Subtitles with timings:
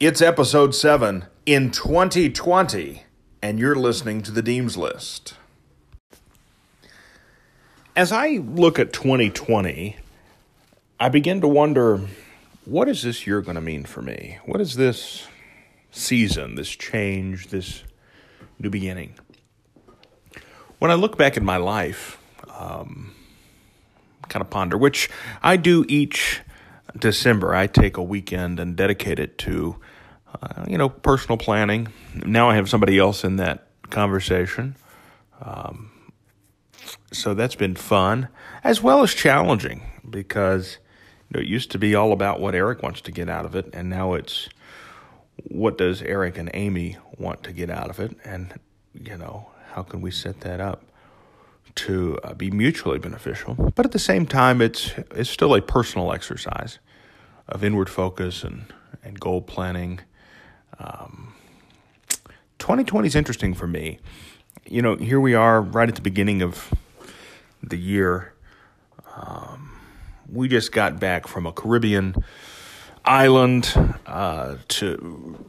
[0.00, 3.02] It's episode 7 in 2020,
[3.42, 5.34] and you're listening to the Deems List.
[7.94, 9.98] As I look at 2020,
[10.98, 12.00] I begin to wonder
[12.64, 14.38] what is this year going to mean for me?
[14.46, 15.26] What is this
[15.90, 17.84] season, this change, this
[18.58, 19.16] new beginning?
[20.78, 23.12] When I look back at my life, um,
[24.30, 25.10] kind of ponder, which
[25.42, 26.40] I do each
[26.98, 27.54] December.
[27.54, 29.76] I take a weekend and dedicate it to,
[30.42, 31.88] uh, you know, personal planning.
[32.14, 34.76] Now I have somebody else in that conversation.
[35.40, 35.90] Um,
[37.12, 38.28] so that's been fun
[38.62, 40.78] as well as challenging because
[41.28, 43.54] you know, it used to be all about what Eric wants to get out of
[43.54, 44.48] it, and now it's
[45.44, 48.58] what does Eric and Amy want to get out of it, and
[48.92, 50.82] you know how can we set that up
[51.76, 53.54] to uh, be mutually beneficial.
[53.54, 56.78] But at the same time, it's it's still a personal exercise
[57.48, 58.66] of inward focus and
[59.02, 60.00] and goal planning.
[60.78, 61.34] Um,
[62.58, 63.98] 2020 is interesting for me.
[64.66, 66.72] You know, here we are right at the beginning of
[67.62, 68.32] the year.
[69.14, 69.78] Um,
[70.30, 72.14] we just got back from a Caribbean
[73.04, 73.74] island
[74.06, 75.44] uh, to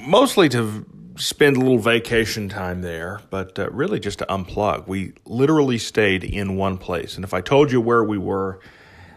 [0.00, 0.84] mostly to
[1.16, 4.88] spend a little vacation time there, but uh, really just to unplug.
[4.88, 7.14] We literally stayed in one place.
[7.16, 8.58] And if I told you where we were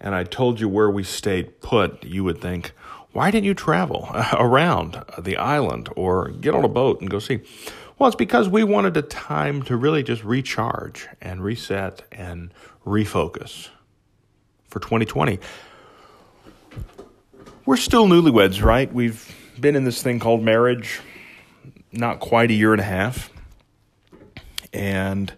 [0.00, 2.72] and I told you where we stayed put, you would think,
[3.12, 7.18] why didn't you travel uh, around the island or get on a boat and go
[7.18, 7.40] see?
[7.98, 12.52] Well, it's because we wanted a time to really just recharge and reset and
[12.86, 13.70] refocus
[14.68, 15.40] for 2020.
[17.66, 18.92] We're still newlyweds, right?
[18.92, 21.00] We've been in this thing called marriage
[21.92, 23.30] not quite a year and a half.
[24.72, 25.32] And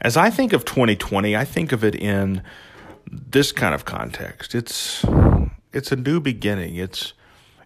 [0.00, 2.42] as I think of 2020, I think of it in
[3.06, 4.54] this kind of context.
[4.54, 5.04] It's
[5.72, 6.76] it's a new beginning.
[6.76, 7.12] It's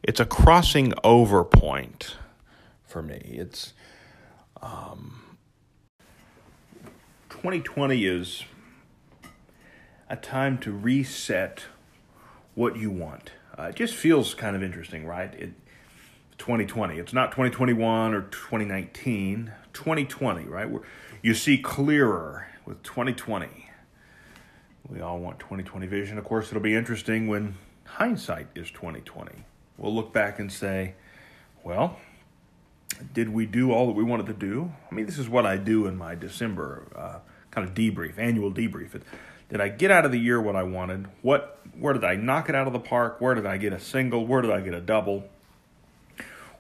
[0.03, 2.17] it's a crossing over point
[2.85, 3.37] for me.
[3.39, 3.73] It's
[4.61, 5.37] um,
[7.31, 8.45] 2020 is
[10.11, 11.65] a time to reset
[12.55, 13.33] what you want.
[13.59, 15.33] Uh, it just feels kind of interesting, right?
[15.35, 15.53] It
[16.39, 16.99] 2020.
[16.99, 19.53] It's not 2021 or 2019.
[19.73, 20.71] 2020, right?
[20.71, 20.81] We're,
[21.23, 23.49] you see clearer with 2020.
[24.89, 26.19] We all want 2020 vision.
[26.19, 27.55] Of course, it'll be interesting when
[27.85, 29.45] hindsight is 2020.
[29.77, 30.95] We'll look back and say,
[31.63, 31.99] well,
[33.13, 34.73] did we do all that we wanted to do?
[34.91, 37.19] I mean, this is what I do in my December uh,
[37.51, 39.01] kind of debrief, annual debrief.
[39.49, 41.07] Did I get out of the year what I wanted?
[41.23, 43.21] What, where did I knock it out of the park?
[43.21, 44.27] Where did I get a single?
[44.27, 45.29] Where did I get a double?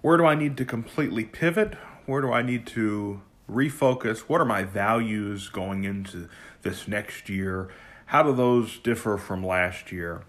[0.01, 1.75] Where do I need to completely pivot?
[2.07, 4.21] Where do I need to refocus?
[4.21, 6.29] What are my values going into
[6.63, 7.69] this next year?
[8.07, 10.23] How do those differ from last year?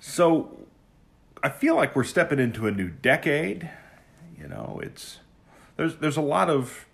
[0.00, 0.66] So
[1.42, 3.70] I feel like we're stepping into a new decade.
[4.38, 5.18] You know, it's
[5.76, 6.86] there's there's a lot of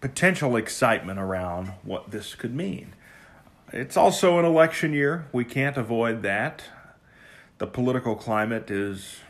[0.00, 2.94] potential excitement around what this could mean.
[3.72, 5.26] It's also an election year.
[5.32, 6.64] We can't avoid that.
[7.58, 9.20] The political climate is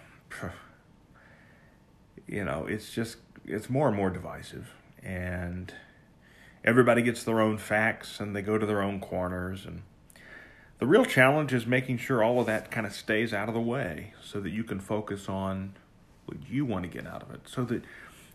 [2.27, 5.73] you know, it's just it's more and more divisive, and
[6.65, 9.83] everybody gets their own facts and they go to their own corners and
[10.79, 13.61] the real challenge is making sure all of that kind of stays out of the
[13.61, 15.75] way so that you can focus on
[16.27, 17.83] what you want to get out of it so that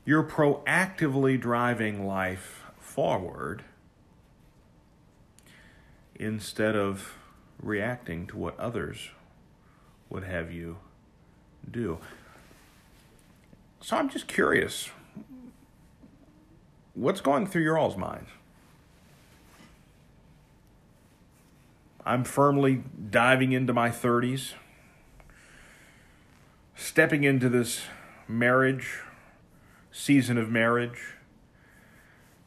[0.06, 3.64] you're proactively driving life forward
[6.16, 7.18] instead of
[7.62, 9.10] reacting to what others
[10.10, 10.78] would have you
[11.70, 12.00] do.
[13.82, 14.90] So I'm just curious
[16.94, 18.30] what's going through your all's minds?
[22.08, 24.54] I'm firmly diving into my 30s,
[26.76, 27.82] stepping into this
[28.28, 29.02] marriage,
[29.92, 31.16] season of marriage,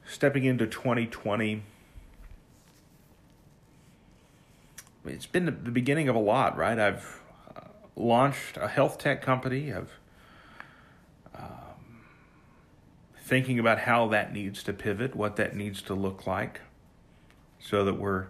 [0.04, 1.62] stepping into 2020.
[5.04, 6.78] It's been the beginning of a lot, right?
[6.78, 7.20] I've
[7.54, 7.60] uh,
[7.96, 9.72] launched a health tech company.
[9.72, 10.00] I've
[13.30, 16.62] thinking about how that needs to pivot, what that needs to look like,
[17.60, 18.26] so that we're,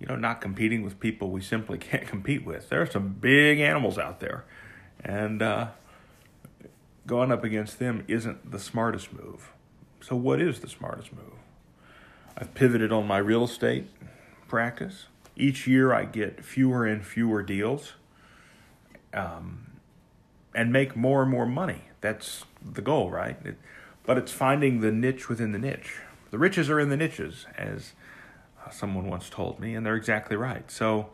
[0.00, 2.70] you know, not competing with people we simply can't compete with.
[2.70, 4.44] There are some big animals out there,
[5.04, 5.68] and uh,
[7.06, 9.52] going up against them isn't the smartest move.
[10.00, 11.34] So, what is the smartest move?
[12.36, 13.88] I've pivoted on my real estate
[14.48, 15.06] practice.
[15.36, 17.92] Each year, I get fewer and fewer deals,
[19.12, 19.66] um,
[20.54, 21.82] and make more and more money.
[22.00, 23.36] That's the goal, right?
[23.44, 23.56] It,
[24.04, 25.96] but it's finding the niche within the niche.
[26.30, 27.92] The riches are in the niches, as
[28.70, 30.70] someone once told me, and they're exactly right.
[30.70, 31.10] So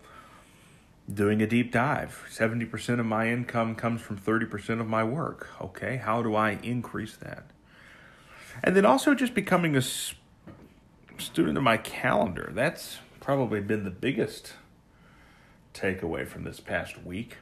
[1.13, 2.27] doing a deep dive.
[2.31, 5.49] 70% of my income comes from 30% of my work.
[5.61, 7.45] Okay, how do I increase that?
[8.65, 12.51] And then also just becoming a student of my calendar.
[12.55, 14.55] That's probably been the biggest
[15.75, 17.37] takeaway from this past week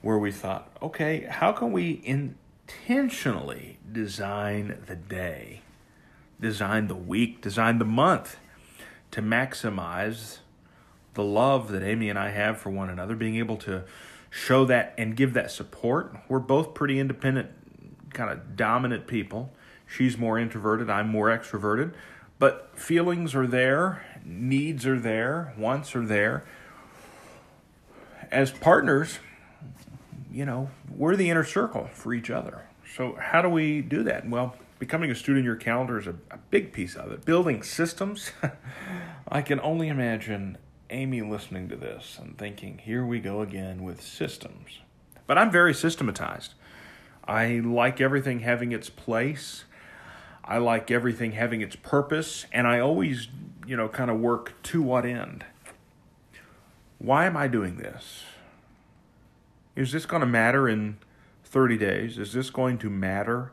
[0.00, 5.60] where we thought, okay, how can we intentionally design the day,
[6.40, 8.36] design the week, design the month
[9.16, 10.40] to maximize
[11.14, 13.84] the love that Amy and I have for one another, being able to
[14.28, 16.14] show that and give that support.
[16.28, 17.48] We're both pretty independent,
[18.12, 19.50] kind of dominant people.
[19.86, 21.94] She's more introverted, I'm more extroverted.
[22.38, 26.44] But feelings are there, needs are there, wants are there.
[28.30, 29.18] As partners,
[30.30, 32.66] you know, we're the inner circle for each other.
[32.94, 34.28] So, how do we do that?
[34.28, 37.24] Well, becoming a student in your calendar is a, a big piece of it.
[37.24, 38.32] Building systems,
[39.28, 40.58] I can only imagine
[40.90, 44.80] Amy listening to this and thinking, here we go again with systems.
[45.26, 46.54] But I'm very systematized.
[47.26, 49.64] I like everything having its place.
[50.44, 53.26] I like everything having its purpose, and I always,
[53.66, 55.44] you know, kind of work to what end.
[56.98, 58.22] Why am I doing this?
[59.74, 60.98] Is this going to matter in
[61.44, 62.18] 30 days?
[62.18, 63.52] Is this going to matter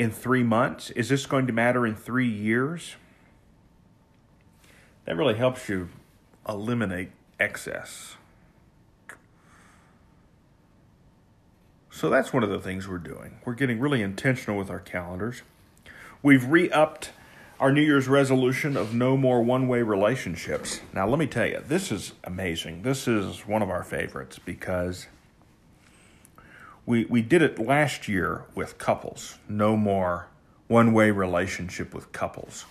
[0.00, 0.88] in three months?
[0.92, 2.96] Is this going to matter in three years?
[5.04, 5.90] That really helps you
[6.48, 8.16] eliminate excess.
[11.90, 13.40] So that's one of the things we're doing.
[13.44, 15.42] We're getting really intentional with our calendars.
[16.22, 17.10] We've re upped
[17.58, 20.80] our New Year's resolution of no more one way relationships.
[20.94, 22.84] Now, let me tell you, this is amazing.
[22.84, 25.08] This is one of our favorites because
[26.90, 29.38] we, we did it last year with couples.
[29.48, 30.26] No more
[30.66, 32.66] one way relationship with couples.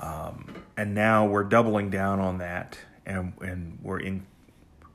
[0.00, 4.26] Um, and now we're doubling down on that, and and we're in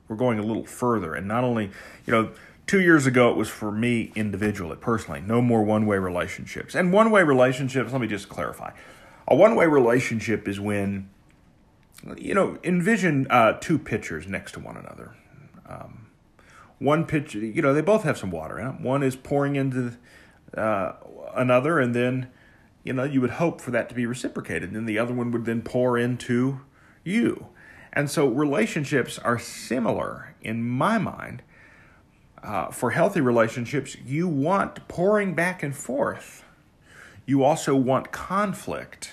[0.08, 1.14] we're going a little further.
[1.14, 1.70] And not only,
[2.04, 2.32] you know,
[2.66, 6.74] two years ago it was for me individually, personally, no more one way relationships.
[6.74, 8.72] And one way relationships, let me just clarify,
[9.28, 11.08] a one way relationship is when
[12.16, 15.14] you know envision uh, two pitchers next to one another.
[15.68, 16.01] Um,
[16.82, 18.82] one pitcher, you know, they both have some water in them.
[18.82, 19.96] One is pouring into
[20.56, 20.92] uh,
[21.34, 22.28] another, and then
[22.84, 24.64] you know, you would hope for that to be reciprocated.
[24.64, 26.60] And then the other one would then pour into
[27.04, 27.46] you.
[27.92, 31.42] And so relationships are similar in my mind.
[32.42, 36.44] Uh, for healthy relationships, you want pouring back and forth.
[37.24, 39.12] You also want conflict.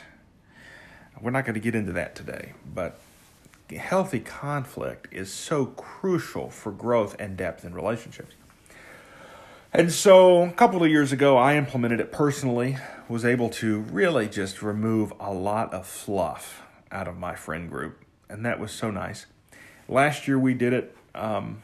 [1.22, 3.00] We're not going to get into that today, but
[3.78, 8.36] healthy conflict is so crucial for growth and depth in relationships.
[9.72, 12.78] And so a couple of years ago, I implemented it personally,
[13.08, 18.04] was able to really just remove a lot of fluff out of my friend group.
[18.28, 19.28] And that was so nice.
[19.88, 21.62] Last year, we did it um,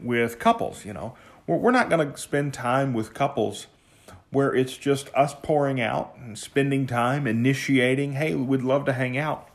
[0.00, 1.14] with couples, you know.
[1.46, 3.66] We're not going to spend time with couples
[4.30, 9.16] where it's just us pouring out and spending time, initiating, hey, we'd love to hang
[9.16, 9.48] out.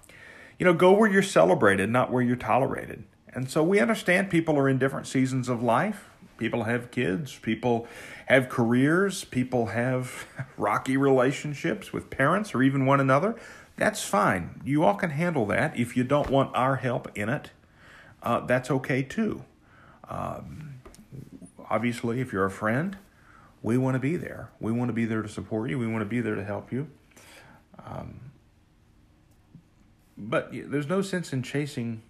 [0.59, 3.05] You know, go where you're celebrated, not where you're tolerated.
[3.33, 6.09] And so we understand people are in different seasons of life
[6.39, 7.85] People have kids, people
[8.27, 10.25] have careers, people have
[10.57, 13.35] rocky relationships with parents or even one another.
[13.75, 14.61] That's fine.
[14.63, 15.77] You all can handle that.
[15.77, 17.51] If you don't want our help in it,
[18.23, 19.43] uh, that's okay too.
[20.07, 20.75] Um,
[21.69, 22.97] obviously, if you're a friend,
[23.61, 24.49] we want to be there.
[24.61, 25.77] We want to be there to support you.
[25.77, 26.87] We want to be there to help you.
[27.85, 28.28] Um,
[30.19, 32.01] but there's no sense in chasing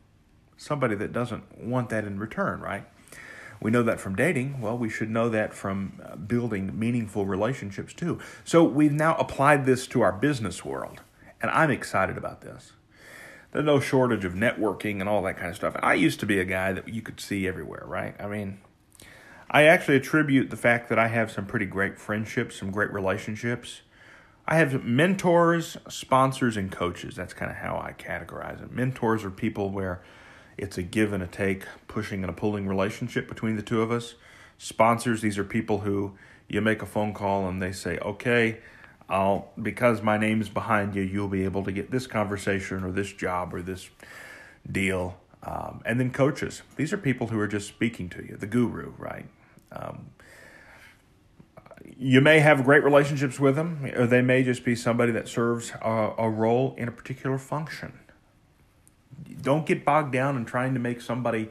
[0.57, 2.85] somebody that doesn't want that in return, right?
[3.61, 4.61] We know that from dating.
[4.61, 8.19] Well, we should know that from uh, building meaningful relationships too.
[8.43, 11.01] So we've now applied this to our business world,
[11.41, 12.73] and I'm excited about this.
[13.51, 15.75] There's no shortage of networking and all that kind of stuff.
[15.81, 18.15] I used to be a guy that you could see everywhere, right?
[18.19, 18.59] I mean,
[19.49, 23.81] I actually attribute the fact that I have some pretty great friendships, some great relationships.
[24.51, 27.15] I have mentors, sponsors, and coaches.
[27.15, 28.71] That's kind of how I categorize it.
[28.71, 30.01] Mentors are people where
[30.57, 33.91] it's a give and a take, pushing and a pulling relationship between the two of
[33.91, 34.15] us.
[34.57, 36.13] Sponsors, these are people who
[36.47, 38.57] you make a phone call and they say, okay,
[39.07, 43.13] I'll, because my name's behind you, you'll be able to get this conversation or this
[43.13, 43.87] job or this
[44.69, 45.19] deal.
[45.43, 48.93] Um, and then coaches, these are people who are just speaking to you, the guru,
[48.97, 49.27] right?
[49.71, 50.07] Um,
[51.97, 55.71] you may have great relationships with them, or they may just be somebody that serves
[55.81, 57.93] a, a role in a particular function
[59.41, 61.49] don't get bogged down in trying to make somebody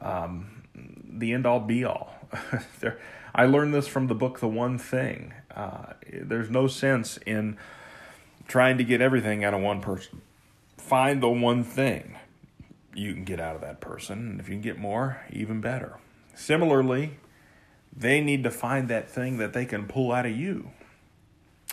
[0.00, 0.62] um,
[1.08, 2.14] the end all be all.
[2.80, 2.98] there,
[3.34, 5.34] I learned this from the book The One Thing.
[5.54, 7.56] Uh, there's no sense in
[8.46, 10.20] trying to get everything out of one person.
[10.76, 12.16] Find the one thing.
[12.94, 14.18] you can get out of that person.
[14.30, 15.98] And if you can get more, even better.
[16.34, 17.16] Similarly,
[17.96, 20.70] they need to find that thing that they can pull out of you.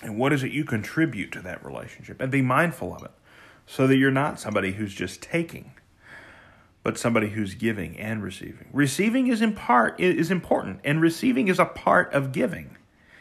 [0.04, 2.22] And what is it you contribute to that relationship?
[2.22, 3.12] And be mindful of it
[3.66, 5.72] so that you're not somebody who's just taking,
[6.84, 8.68] but somebody who's giving and receiving.
[8.74, 12.78] Receiving is in part is important, and receiving is a part of giving.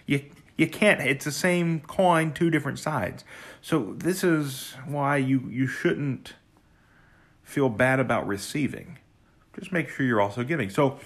[0.07, 0.25] You
[0.57, 3.25] you can't it's the same coin, two different sides.
[3.61, 6.35] So this is why you you shouldn't
[7.43, 8.99] feel bad about receiving.
[9.59, 10.71] Just make sure you're also giving.
[10.71, 10.99] So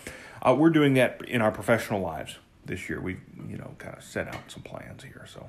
[0.44, 3.00] uh, we're doing that in our professional lives this year.
[3.00, 5.26] We've you know kind of set out some plans here.
[5.26, 5.48] So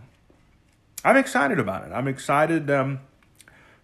[1.03, 1.91] I'm excited about it.
[1.91, 2.99] I'm excited um,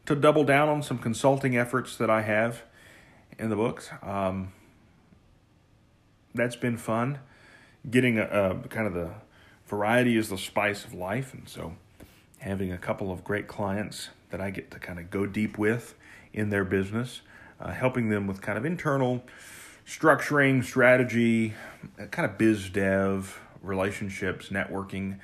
[0.06, 2.64] to double down on some consulting efforts that I have
[3.38, 3.90] in the books.
[4.02, 4.54] Um,
[6.34, 7.20] that's been fun.
[7.90, 9.12] Getting a, a kind of the
[9.68, 11.74] variety is the spice of life, and so
[12.40, 15.96] having a couple of great clients that I get to kind of go deep with
[16.34, 17.22] in their business,
[17.60, 19.24] uh, helping them with kind of internal
[19.92, 21.54] structuring, strategy,
[22.12, 25.20] kind of biz dev, relationships, networking,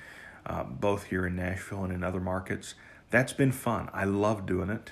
[0.46, 2.76] uh, both here in Nashville and in other markets.
[3.10, 3.90] That's been fun.
[3.94, 4.92] I love doing it.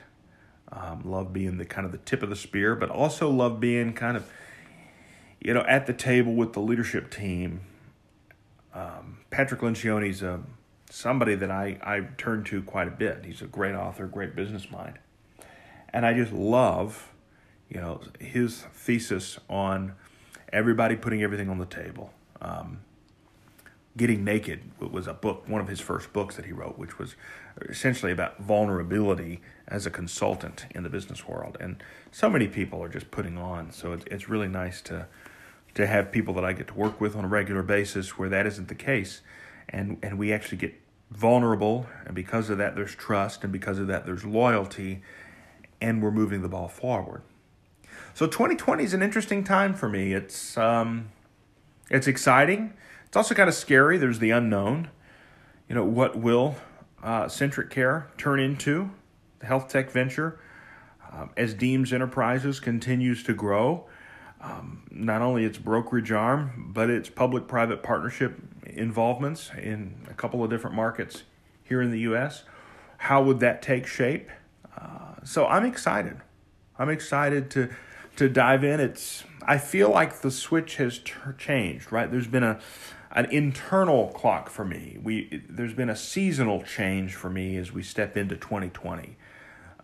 [0.72, 3.94] Um, love being the kind of the tip of the spear, but also love being
[3.94, 4.30] kind of,
[5.42, 7.62] you know, at the table with the leadership team.
[8.74, 10.42] Um, Patrick Lencioni's a
[10.90, 13.26] somebody that I, I turn to quite a bit.
[13.26, 15.00] He's a great author, great business mind.
[15.90, 17.10] And I just love,
[17.70, 19.94] you know, his thesis on
[20.52, 22.14] everybody putting everything on the table.
[22.42, 22.80] Um,
[23.98, 27.16] Getting Naked was a book, one of his first books that he wrote, which was
[27.70, 31.56] essentially about vulnerability as a consultant in the business world.
[31.62, 31.82] And
[32.12, 33.72] so many people are just putting on.
[33.72, 35.08] So it's, it's really nice to
[35.76, 38.46] to have people that I get to work with on a regular basis where that
[38.46, 39.22] isn't the case.
[39.70, 40.74] And and we actually get
[41.10, 45.02] vulnerable and because of that there's trust and because of that there's loyalty
[45.80, 47.22] and we're moving the ball forward.
[48.16, 50.14] So 2020 is an interesting time for me.
[50.14, 51.10] It's um,
[51.92, 52.72] it's exciting.
[53.08, 53.98] It's also kind of scary.
[53.98, 54.88] There's the unknown.
[55.68, 56.56] You know, what will
[57.04, 58.90] uh, Centric Care turn into?
[59.40, 60.40] The health tech venture,
[61.12, 63.86] um, as Deems Enterprises continues to grow,
[64.40, 70.42] um, not only its brokerage arm, but its public private partnership involvements in a couple
[70.42, 71.24] of different markets
[71.66, 72.46] here in the U.S.
[72.96, 74.30] How would that take shape?
[74.80, 76.22] Uh, so I'm excited.
[76.80, 77.70] I'm excited to
[78.18, 78.80] to dive in.
[78.80, 81.00] It's I feel like the switch has
[81.38, 81.92] changed.
[81.92, 82.60] Right, there's been a
[83.12, 84.98] an internal clock for me.
[85.02, 89.16] We there's been a seasonal change for me as we step into 2020.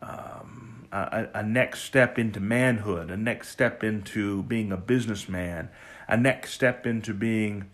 [0.01, 5.69] Um, a, a, next step into manhood, a next step into being a businessman,
[6.07, 7.69] a next step into being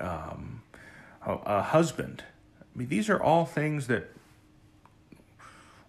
[0.00, 0.62] um,
[1.26, 2.24] a, a husband.
[2.60, 4.10] I mean, these are all things that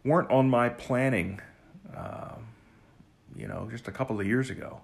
[0.03, 1.39] weren't on my planning,
[1.95, 2.24] uh,
[3.35, 4.81] you know, just a couple of years ago.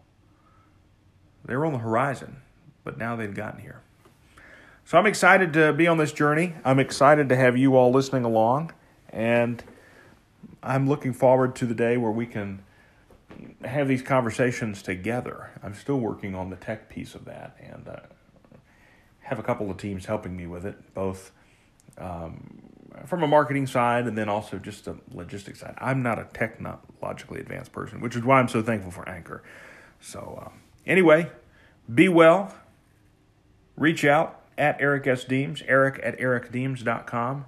[1.46, 2.38] They were on the horizon,
[2.84, 3.82] but now they've gotten here.
[4.86, 6.54] So I'm excited to be on this journey.
[6.66, 8.74] I'm excited to have you all listening along.
[9.10, 9.64] And
[10.64, 12.64] I'm looking forward to the day where we can
[13.64, 15.52] have these conversations together.
[15.64, 18.00] I'm still working on the tech piece of that and uh,
[19.22, 21.32] have a couple of teams helping me with it, both
[21.98, 22.71] um,
[23.06, 25.76] from a marketing side and then also just a logistics side.
[25.78, 29.44] I'm not a technologically advanced person, which is why I'm so thankful for Anchor.
[30.00, 31.30] So, um, anyway,
[31.94, 32.54] be well,
[33.76, 35.24] reach out at Eric S.
[35.24, 37.46] Deems, eric at ericdeems.com,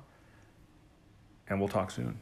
[1.48, 2.20] and we'll talk soon.